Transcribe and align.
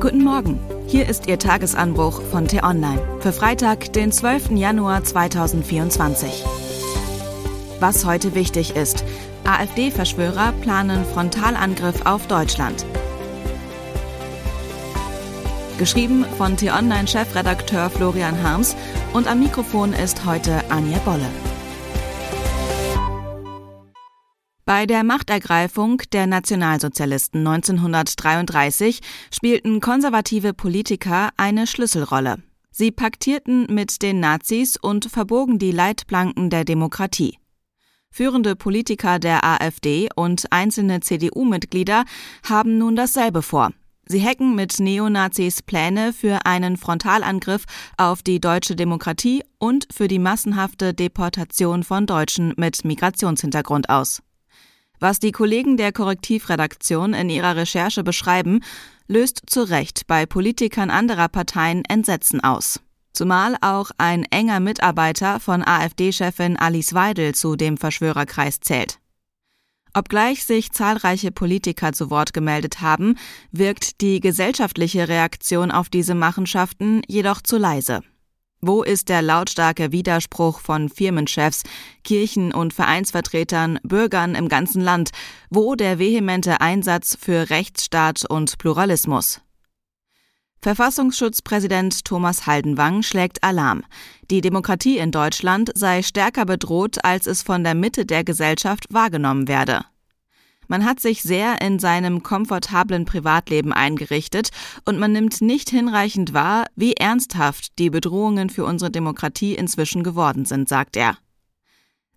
Guten 0.00 0.22
Morgen. 0.22 0.60
Hier 0.86 1.08
ist 1.08 1.26
Ihr 1.26 1.38
Tagesanbruch 1.38 2.20
von 2.20 2.46
T-Online 2.46 3.00
für 3.20 3.32
Freitag, 3.32 3.94
den 3.94 4.12
12. 4.12 4.50
Januar 4.50 5.02
2024. 5.02 6.44
Was 7.80 8.04
heute 8.04 8.34
wichtig 8.34 8.76
ist. 8.76 9.04
AfD-Verschwörer 9.44 10.52
planen 10.60 11.02
Frontalangriff 11.06 12.04
auf 12.04 12.26
Deutschland. 12.26 12.84
Geschrieben 15.78 16.26
von 16.36 16.58
T-Online-Chefredakteur 16.58 17.88
Florian 17.88 18.42
Harms 18.42 18.76
und 19.14 19.26
am 19.26 19.40
Mikrofon 19.40 19.94
ist 19.94 20.26
heute 20.26 20.62
Anja 20.68 20.98
Bolle. 21.06 21.30
Bei 24.68 24.84
der 24.84 25.04
Machtergreifung 25.04 26.02
der 26.10 26.26
Nationalsozialisten 26.26 27.46
1933 27.46 28.98
spielten 29.32 29.80
konservative 29.80 30.54
Politiker 30.54 31.30
eine 31.36 31.68
Schlüsselrolle. 31.68 32.42
Sie 32.72 32.90
paktierten 32.90 33.72
mit 33.72 34.02
den 34.02 34.18
Nazis 34.18 34.76
und 34.76 35.04
verbogen 35.08 35.60
die 35.60 35.70
Leitplanken 35.70 36.50
der 36.50 36.64
Demokratie. 36.64 37.38
Führende 38.10 38.56
Politiker 38.56 39.20
der 39.20 39.44
AfD 39.44 40.08
und 40.16 40.46
einzelne 40.50 40.98
CDU-Mitglieder 40.98 42.04
haben 42.42 42.76
nun 42.76 42.96
dasselbe 42.96 43.42
vor. 43.42 43.70
Sie 44.04 44.24
hacken 44.24 44.56
mit 44.56 44.80
Neonazis 44.80 45.62
Pläne 45.62 46.12
für 46.12 46.44
einen 46.44 46.76
Frontalangriff 46.76 47.66
auf 47.98 48.24
die 48.24 48.40
deutsche 48.40 48.74
Demokratie 48.74 49.44
und 49.58 49.86
für 49.94 50.08
die 50.08 50.18
massenhafte 50.18 50.92
Deportation 50.92 51.84
von 51.84 52.06
Deutschen 52.06 52.52
mit 52.56 52.84
Migrationshintergrund 52.84 53.90
aus. 53.90 54.22
Was 54.98 55.18
die 55.18 55.32
Kollegen 55.32 55.76
der 55.76 55.92
Korrektivredaktion 55.92 57.14
in 57.14 57.30
ihrer 57.30 57.56
Recherche 57.56 58.02
beschreiben, 58.02 58.60
löst 59.08 59.42
zu 59.46 59.62
Recht 59.62 60.06
bei 60.06 60.26
Politikern 60.26 60.90
anderer 60.90 61.28
Parteien 61.28 61.84
Entsetzen 61.84 62.40
aus. 62.40 62.80
Zumal 63.12 63.56
auch 63.60 63.90
ein 63.98 64.24
enger 64.24 64.60
Mitarbeiter 64.60 65.40
von 65.40 65.66
AfD-Chefin 65.66 66.56
Alice 66.56 66.92
Weidel 66.92 67.34
zu 67.34 67.56
dem 67.56 67.78
Verschwörerkreis 67.78 68.60
zählt. 68.60 68.98
Obgleich 69.94 70.44
sich 70.44 70.72
zahlreiche 70.72 71.32
Politiker 71.32 71.94
zu 71.94 72.10
Wort 72.10 72.34
gemeldet 72.34 72.82
haben, 72.82 73.16
wirkt 73.52 74.02
die 74.02 74.20
gesellschaftliche 74.20 75.08
Reaktion 75.08 75.70
auf 75.70 75.88
diese 75.88 76.14
Machenschaften 76.14 77.00
jedoch 77.08 77.40
zu 77.40 77.56
leise. 77.56 78.02
Wo 78.60 78.82
ist 78.82 79.08
der 79.08 79.22
lautstarke 79.22 79.92
Widerspruch 79.92 80.60
von 80.60 80.88
Firmenchefs, 80.88 81.62
Kirchen- 82.04 82.52
und 82.52 82.72
Vereinsvertretern, 82.72 83.78
Bürgern 83.82 84.34
im 84.34 84.48
ganzen 84.48 84.80
Land? 84.80 85.10
Wo 85.50 85.74
der 85.74 85.98
vehemente 85.98 86.60
Einsatz 86.60 87.16
für 87.20 87.50
Rechtsstaat 87.50 88.24
und 88.28 88.58
Pluralismus? 88.58 89.40
Verfassungsschutzpräsident 90.62 92.04
Thomas 92.04 92.46
Haldenwang 92.46 93.02
schlägt 93.02 93.44
Alarm. 93.44 93.84
Die 94.30 94.40
Demokratie 94.40 94.98
in 94.98 95.12
Deutschland 95.12 95.70
sei 95.74 96.02
stärker 96.02 96.44
bedroht, 96.44 97.04
als 97.04 97.26
es 97.26 97.42
von 97.42 97.62
der 97.62 97.74
Mitte 97.74 98.04
der 98.04 98.24
Gesellschaft 98.24 98.86
wahrgenommen 98.90 99.46
werde. 99.46 99.84
Man 100.68 100.84
hat 100.84 101.00
sich 101.00 101.22
sehr 101.22 101.60
in 101.60 101.78
seinem 101.78 102.22
komfortablen 102.22 103.04
Privatleben 103.04 103.72
eingerichtet 103.72 104.50
und 104.84 104.98
man 104.98 105.12
nimmt 105.12 105.40
nicht 105.40 105.70
hinreichend 105.70 106.32
wahr, 106.32 106.66
wie 106.74 106.94
ernsthaft 106.94 107.78
die 107.78 107.90
Bedrohungen 107.90 108.50
für 108.50 108.64
unsere 108.64 108.90
Demokratie 108.90 109.54
inzwischen 109.54 110.02
geworden 110.02 110.44
sind, 110.44 110.68
sagt 110.68 110.96
er. 110.96 111.16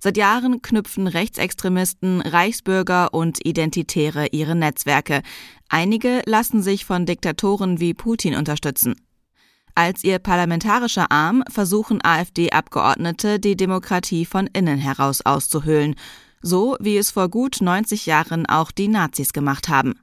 Seit 0.01 0.15
Jahren 0.15 0.61
knüpfen 0.61 1.07
Rechtsextremisten, 1.07 2.21
Reichsbürger 2.21 3.13
und 3.13 3.45
Identitäre 3.45 4.27
ihre 4.27 4.55
Netzwerke. 4.55 5.21
Einige 5.67 6.21
lassen 6.25 6.63
sich 6.63 6.85
von 6.85 7.05
Diktatoren 7.05 7.81
wie 7.81 7.93
Putin 7.93 8.35
unterstützen. 8.35 8.95
Als 9.75 10.03
ihr 10.03 10.19
parlamentarischer 10.19 11.11
Arm 11.11 11.43
versuchen 11.49 11.99
AfD-Abgeordnete, 12.03 13.39
die 13.39 13.57
Demokratie 13.57 14.25
von 14.25 14.47
innen 14.47 14.79
heraus 14.79 15.25
auszuhöhlen 15.25 15.95
so 16.41 16.77
wie 16.79 16.97
es 16.97 17.11
vor 17.11 17.29
gut 17.29 17.57
90 17.61 18.05
Jahren 18.05 18.45
auch 18.45 18.71
die 18.71 18.87
Nazis 18.87 19.33
gemacht 19.33 19.69
haben. 19.69 19.99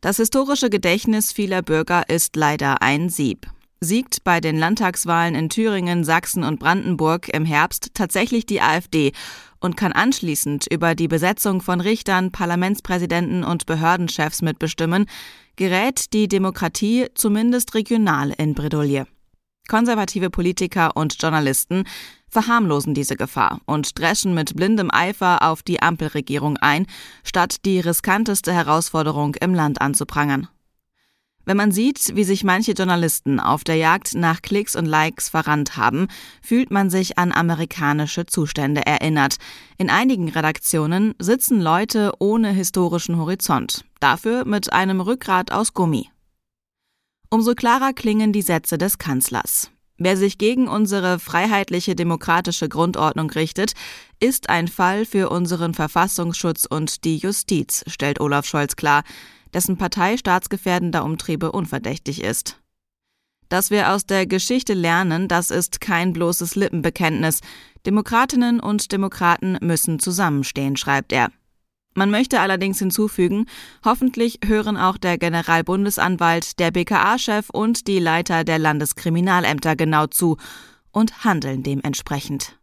Das 0.00 0.18
historische 0.18 0.70
Gedächtnis 0.70 1.32
vieler 1.32 1.62
Bürger 1.62 2.08
ist 2.08 2.36
leider 2.36 2.82
ein 2.82 3.08
Sieb. 3.08 3.46
Siegt 3.80 4.24
bei 4.24 4.40
den 4.40 4.58
Landtagswahlen 4.58 5.34
in 5.34 5.48
Thüringen, 5.48 6.04
Sachsen 6.04 6.44
und 6.44 6.58
Brandenburg 6.58 7.28
im 7.28 7.44
Herbst 7.44 7.90
tatsächlich 7.94 8.46
die 8.46 8.60
AfD 8.60 9.12
und 9.60 9.76
kann 9.76 9.92
anschließend 9.92 10.66
über 10.70 10.94
die 10.94 11.08
Besetzung 11.08 11.60
von 11.60 11.80
Richtern, 11.80 12.32
Parlamentspräsidenten 12.32 13.44
und 13.44 13.66
Behördenchefs 13.66 14.42
mitbestimmen, 14.42 15.06
gerät 15.56 16.12
die 16.12 16.28
Demokratie 16.28 17.06
zumindest 17.14 17.74
regional 17.74 18.32
in 18.36 18.54
Bredouille. 18.54 19.06
Konservative 19.68 20.30
Politiker 20.30 20.96
und 20.96 21.20
Journalisten 21.20 21.84
verharmlosen 22.28 22.94
diese 22.94 23.16
Gefahr 23.16 23.60
und 23.66 23.98
dreschen 23.98 24.34
mit 24.34 24.56
blindem 24.56 24.90
Eifer 24.92 25.42
auf 25.42 25.62
die 25.62 25.82
Ampelregierung 25.82 26.56
ein, 26.58 26.86
statt 27.24 27.64
die 27.64 27.80
riskanteste 27.80 28.52
Herausforderung 28.52 29.34
im 29.36 29.54
Land 29.54 29.80
anzuprangern. 29.80 30.48
Wenn 31.48 31.56
man 31.56 31.70
sieht, 31.70 32.16
wie 32.16 32.24
sich 32.24 32.42
manche 32.42 32.72
Journalisten 32.72 33.38
auf 33.38 33.62
der 33.62 33.76
Jagd 33.76 34.16
nach 34.16 34.42
Klicks 34.42 34.74
und 34.74 34.84
Likes 34.84 35.28
verrannt 35.28 35.76
haben, 35.76 36.08
fühlt 36.42 36.72
man 36.72 36.90
sich 36.90 37.18
an 37.18 37.30
amerikanische 37.30 38.26
Zustände 38.26 38.84
erinnert. 38.84 39.36
In 39.78 39.88
einigen 39.88 40.28
Redaktionen 40.28 41.14
sitzen 41.20 41.60
Leute 41.60 42.12
ohne 42.18 42.50
historischen 42.50 43.16
Horizont, 43.16 43.84
dafür 44.00 44.44
mit 44.44 44.72
einem 44.72 45.00
Rückgrat 45.00 45.52
aus 45.52 45.72
Gummi. 45.72 46.10
Umso 47.30 47.54
klarer 47.54 47.92
klingen 47.92 48.32
die 48.32 48.42
Sätze 48.42 48.78
des 48.78 48.98
Kanzlers. 48.98 49.70
Wer 49.98 50.16
sich 50.16 50.36
gegen 50.36 50.68
unsere 50.68 51.18
freiheitliche 51.18 51.96
demokratische 51.96 52.68
Grundordnung 52.68 53.30
richtet, 53.30 53.72
ist 54.20 54.50
ein 54.50 54.68
Fall 54.68 55.06
für 55.06 55.30
unseren 55.30 55.72
Verfassungsschutz 55.72 56.66
und 56.66 57.04
die 57.04 57.16
Justiz, 57.16 57.82
stellt 57.86 58.20
Olaf 58.20 58.46
Scholz 58.46 58.76
klar, 58.76 59.04
dessen 59.54 59.78
Partei 59.78 60.18
staatsgefährdender 60.18 61.02
Umtriebe 61.04 61.50
unverdächtig 61.50 62.22
ist. 62.22 62.60
Dass 63.48 63.70
wir 63.70 63.92
aus 63.92 64.04
der 64.04 64.26
Geschichte 64.26 64.74
lernen, 64.74 65.28
das 65.28 65.50
ist 65.50 65.80
kein 65.80 66.12
bloßes 66.12 66.56
Lippenbekenntnis. 66.56 67.40
Demokratinnen 67.86 68.60
und 68.60 68.92
Demokraten 68.92 69.56
müssen 69.62 69.98
zusammenstehen, 69.98 70.76
schreibt 70.76 71.12
er. 71.12 71.30
Man 71.96 72.10
möchte 72.10 72.40
allerdings 72.40 72.78
hinzufügen, 72.78 73.46
hoffentlich 73.82 74.40
hören 74.44 74.76
auch 74.76 74.98
der 74.98 75.16
Generalbundesanwalt, 75.16 76.58
der 76.58 76.70
BKA-Chef 76.70 77.48
und 77.48 77.86
die 77.86 77.98
Leiter 77.98 78.44
der 78.44 78.58
Landeskriminalämter 78.58 79.76
genau 79.76 80.06
zu 80.06 80.36
und 80.92 81.24
handeln 81.24 81.62
dementsprechend. 81.62 82.58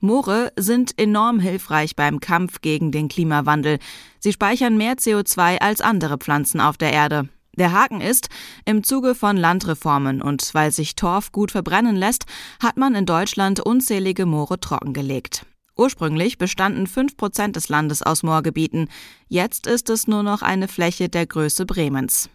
Moore 0.00 0.52
sind 0.58 0.98
enorm 0.98 1.38
hilfreich 1.38 1.94
beim 1.94 2.18
Kampf 2.18 2.60
gegen 2.60 2.90
den 2.90 3.06
Klimawandel. 3.06 3.78
Sie 4.18 4.32
speichern 4.32 4.76
mehr 4.76 4.96
CO2 4.96 5.58
als 5.58 5.80
andere 5.80 6.18
Pflanzen 6.18 6.60
auf 6.60 6.76
der 6.76 6.92
Erde. 6.92 7.28
Der 7.56 7.70
Haken 7.70 8.00
ist, 8.00 8.30
im 8.64 8.82
Zuge 8.82 9.14
von 9.14 9.36
Landreformen 9.36 10.22
und 10.22 10.54
weil 10.54 10.72
sich 10.72 10.96
Torf 10.96 11.30
gut 11.30 11.52
verbrennen 11.52 11.94
lässt, 11.94 12.24
hat 12.60 12.78
man 12.78 12.96
in 12.96 13.06
Deutschland 13.06 13.60
unzählige 13.60 14.26
Moore 14.26 14.58
trockengelegt. 14.58 15.46
Ursprünglich 15.76 16.38
bestanden 16.38 16.86
5 16.86 17.16
Prozent 17.16 17.56
des 17.56 17.68
Landes 17.68 18.02
aus 18.02 18.22
Moorgebieten, 18.22 18.88
jetzt 19.28 19.66
ist 19.66 19.88
es 19.88 20.06
nur 20.06 20.22
noch 20.22 20.42
eine 20.42 20.68
Fläche 20.68 21.08
der 21.08 21.26
Größe 21.26 21.64
Bremens. 21.64 22.28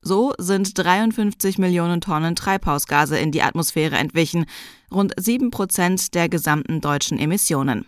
So 0.00 0.34
sind 0.38 0.78
53 0.78 1.58
Millionen 1.58 2.00
Tonnen 2.00 2.36
Treibhausgase 2.36 3.18
in 3.18 3.32
die 3.32 3.42
Atmosphäre 3.42 3.96
entwichen, 3.96 4.44
rund 4.92 5.12
7 5.18 5.50
Prozent 5.50 6.14
der 6.14 6.28
gesamten 6.28 6.80
deutschen 6.80 7.18
Emissionen. 7.18 7.86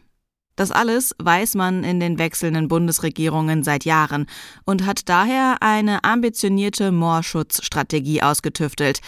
Das 0.57 0.73
alles 0.73 1.15
weiß 1.19 1.55
man 1.55 1.85
in 1.85 2.01
den 2.01 2.19
wechselnden 2.19 2.69
Bundesregierungen 2.69 3.63
seit 3.63 3.85
Jahren 3.85 4.25
und 4.65 4.87
hat 4.87 5.09
daher 5.11 5.59
eine 5.61 6.03
ambitionierte 6.03 6.91
Moorschutzstrategie 6.91 8.23
ausgetüftelt. 8.23 9.01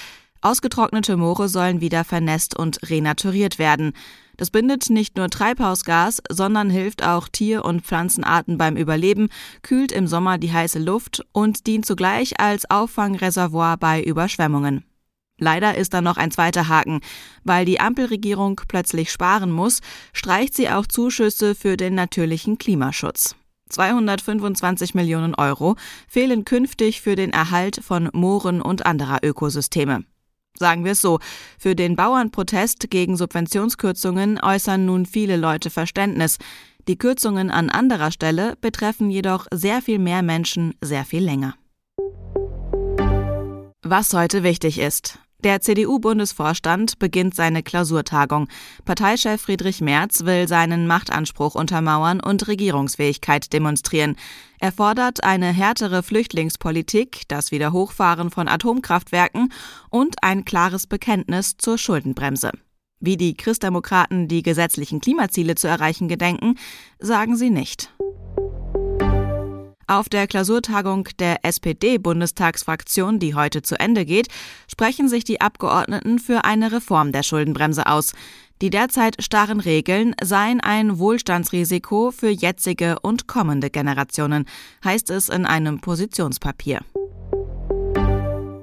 Ausgetrocknete 0.42 1.16
Moore 1.16 1.48
sollen 1.48 1.80
wieder 1.80 2.04
vernässt 2.04 2.56
und 2.56 2.78
renaturiert 2.90 3.58
werden. 3.58 3.94
Das 4.38 4.50
bindet 4.50 4.88
nicht 4.88 5.16
nur 5.16 5.28
Treibhausgas, 5.28 6.22
sondern 6.30 6.70
hilft 6.70 7.04
auch 7.04 7.28
Tier- 7.28 7.64
und 7.64 7.82
Pflanzenarten 7.82 8.56
beim 8.56 8.76
Überleben, 8.76 9.28
kühlt 9.62 9.90
im 9.92 10.06
Sommer 10.06 10.38
die 10.38 10.52
heiße 10.52 10.78
Luft 10.78 11.26
und 11.32 11.66
dient 11.66 11.84
zugleich 11.84 12.40
als 12.40 12.70
Auffangreservoir 12.70 13.76
bei 13.76 14.00
Überschwemmungen. 14.00 14.84
Leider 15.40 15.76
ist 15.76 15.92
da 15.92 16.00
noch 16.00 16.16
ein 16.16 16.30
zweiter 16.30 16.68
Haken. 16.68 17.00
Weil 17.42 17.64
die 17.64 17.80
Ampelregierung 17.80 18.60
plötzlich 18.68 19.10
sparen 19.10 19.50
muss, 19.50 19.80
streicht 20.12 20.54
sie 20.54 20.70
auch 20.70 20.86
Zuschüsse 20.86 21.54
für 21.54 21.76
den 21.76 21.94
natürlichen 21.94 22.58
Klimaschutz. 22.58 23.34
225 23.70 24.94
Millionen 24.94 25.34
Euro 25.34 25.76
fehlen 26.06 26.44
künftig 26.44 27.00
für 27.00 27.16
den 27.16 27.32
Erhalt 27.32 27.80
von 27.84 28.08
Mooren 28.12 28.62
und 28.62 28.86
anderer 28.86 29.18
Ökosysteme. 29.22 30.04
Sagen 30.58 30.84
wir 30.84 30.92
es 30.92 31.00
so, 31.00 31.20
für 31.58 31.74
den 31.74 31.96
Bauernprotest 31.96 32.90
gegen 32.90 33.16
Subventionskürzungen 33.16 34.40
äußern 34.42 34.84
nun 34.84 35.06
viele 35.06 35.36
Leute 35.36 35.70
Verständnis. 35.70 36.38
Die 36.88 36.96
Kürzungen 36.96 37.50
an 37.50 37.70
anderer 37.70 38.10
Stelle 38.10 38.56
betreffen 38.60 39.10
jedoch 39.10 39.46
sehr 39.52 39.82
viel 39.82 39.98
mehr 39.98 40.22
Menschen 40.22 40.74
sehr 40.80 41.04
viel 41.04 41.22
länger. 41.22 41.54
Was 43.82 44.12
heute 44.12 44.42
wichtig 44.42 44.78
ist. 44.78 45.18
Der 45.44 45.60
CDU-Bundesvorstand 45.60 46.98
beginnt 46.98 47.32
seine 47.32 47.62
Klausurtagung. 47.62 48.48
Parteichef 48.84 49.40
Friedrich 49.40 49.80
Merz 49.80 50.24
will 50.24 50.48
seinen 50.48 50.88
Machtanspruch 50.88 51.54
untermauern 51.54 52.18
und 52.18 52.48
Regierungsfähigkeit 52.48 53.52
demonstrieren. 53.52 54.16
Er 54.58 54.72
fordert 54.72 55.22
eine 55.22 55.52
härtere 55.52 56.02
Flüchtlingspolitik, 56.02 57.22
das 57.28 57.52
Wiederhochfahren 57.52 58.30
von 58.30 58.48
Atomkraftwerken 58.48 59.52
und 59.90 60.16
ein 60.24 60.44
klares 60.44 60.88
Bekenntnis 60.88 61.56
zur 61.56 61.78
Schuldenbremse. 61.78 62.50
Wie 62.98 63.16
die 63.16 63.34
Christdemokraten 63.34 64.26
die 64.26 64.42
gesetzlichen 64.42 65.00
Klimaziele 65.00 65.54
zu 65.54 65.68
erreichen 65.68 66.08
gedenken, 66.08 66.56
sagen 66.98 67.36
sie 67.36 67.50
nicht. 67.50 67.94
Auf 69.90 70.10
der 70.10 70.26
Klausurtagung 70.26 71.08
der 71.18 71.46
SPD-Bundestagsfraktion, 71.46 73.18
die 73.18 73.34
heute 73.34 73.62
zu 73.62 73.80
Ende 73.80 74.04
geht, 74.04 74.28
sprechen 74.70 75.08
sich 75.08 75.24
die 75.24 75.40
Abgeordneten 75.40 76.18
für 76.18 76.44
eine 76.44 76.72
Reform 76.72 77.10
der 77.10 77.22
Schuldenbremse 77.22 77.86
aus. 77.86 78.12
Die 78.60 78.68
derzeit 78.68 79.16
starren 79.22 79.60
Regeln 79.60 80.14
seien 80.22 80.60
ein 80.60 80.98
Wohlstandsrisiko 80.98 82.10
für 82.10 82.28
jetzige 82.28 82.98
und 83.00 83.28
kommende 83.28 83.70
Generationen, 83.70 84.44
heißt 84.84 85.08
es 85.08 85.30
in 85.30 85.46
einem 85.46 85.80
Positionspapier. 85.80 86.80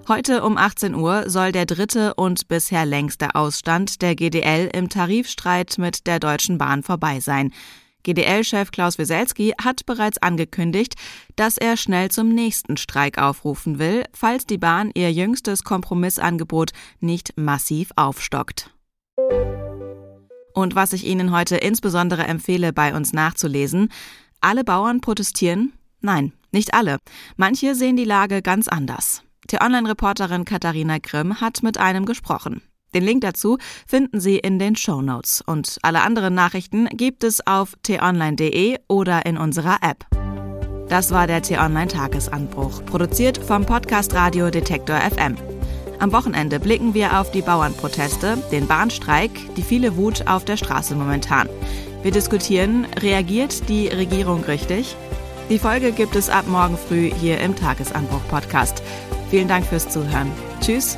Heute 0.08 0.44
um 0.44 0.60
18 0.60 0.94
Uhr 0.94 1.28
soll 1.28 1.52
der 1.52 1.66
dritte 1.66 2.14
und 2.14 2.48
bisher 2.48 2.86
längste 2.86 3.34
Ausstand 3.34 4.04
der 4.04 4.16
GDL 4.16 4.70
im 4.72 4.90
Tarifstreit 4.90 5.80
mit 5.80 6.06
der 6.06 6.20
Deutschen 6.20 6.60
Bahn 6.60 6.84
vorbei 6.84 7.20
sein. 7.20 7.52
GDL-Chef 8.06 8.72
Klaus 8.72 8.98
Wieselski 8.98 9.54
hat 9.62 9.86
bereits 9.86 10.20
angekündigt, 10.20 10.94
dass 11.36 11.58
er 11.58 11.76
schnell 11.76 12.12
zum 12.12 12.30
nächsten 12.30 12.78
Streik 12.78 13.18
aufrufen 13.18 13.80
will, 13.80 14.06
falls 14.14 14.46
die 14.46 14.60
Bahn 14.60 14.92
ihr 14.94 15.12
jüngstes 15.12 15.64
Kompromissangebot 15.64 16.72
nicht 17.00 17.34
massiv 17.36 17.90
aufstockt. 17.96 18.70
Und 20.54 20.76
was 20.76 20.94
ich 20.94 21.06
Ihnen 21.06 21.32
heute 21.32 21.58
insbesondere 21.58 22.24
empfehle, 22.24 22.72
bei 22.72 22.96
uns 22.96 23.12
nachzulesen, 23.12 23.92
alle 24.40 24.64
Bauern 24.64 25.02
protestieren? 25.02 25.74
Nein, 26.00 26.32
nicht 26.52 26.74
alle. 26.74 27.00
Manche 27.36 27.76
sehen 27.76 27.98
die 27.98 28.06
Lage 28.06 28.42
ganz 28.42 28.68
anders. 28.68 29.24
T-Online-Reporterin 29.48 30.46
Katharina 30.46 31.00
Grimm 31.00 31.42
hat 31.42 31.62
mit 31.64 31.78
einem 31.78 32.06
gesprochen. 32.06 32.62
Den 32.96 33.04
Link 33.04 33.22
dazu 33.22 33.58
finden 33.86 34.22
Sie 34.22 34.38
in 34.38 34.58
den 34.58 34.78
Show 34.78 35.02
Notes 35.02 35.44
und 35.46 35.78
alle 35.82 36.02
anderen 36.02 36.34
Nachrichten 36.34 36.88
gibt 36.88 37.26
es 37.26 37.46
auf 37.46 37.74
t-online.de 37.84 38.78
oder 38.88 39.26
in 39.26 39.38
unserer 39.38 39.80
App. 39.82 40.06
Das 40.88 41.12
war 41.12 41.28
der 41.28 41.42
T-Online 41.42 41.90
Tagesanbruch, 41.90 42.86
produziert 42.86 43.38
vom 43.38 43.66
Podcast 43.66 44.14
Radio 44.14 44.50
Detektor 44.50 44.96
FM. 44.96 45.36
Am 46.00 46.14
Wochenende 46.14 46.58
blicken 46.58 46.94
wir 46.94 47.20
auf 47.20 47.32
die 47.32 47.42
Bauernproteste, 47.42 48.38
den 48.54 48.66
Bahnstreik, 48.66 49.32
die 49.58 49.64
viele 49.64 49.98
Wut 49.98 50.26
auf 50.28 50.46
der 50.46 50.56
Straße 50.56 50.96
momentan. 50.96 51.50
Wir 52.02 52.12
diskutieren, 52.12 52.86
reagiert 53.02 53.68
die 53.68 53.90
Regierung 53.90 54.46
richtig? 54.46 54.96
Die 55.50 55.60
Folge 55.60 55.92
gibt 55.92 56.16
es 56.16 56.30
ab 56.30 56.48
morgen 56.48 56.78
früh 56.78 57.12
hier 57.14 57.42
im 57.42 57.58
Tagesanbruch 57.58 58.26
Podcast. 58.30 58.82
Vielen 59.30 59.50
Dank 59.50 59.66
fürs 59.66 59.90
Zuhören. 59.90 60.32
Tschüss 60.62 60.98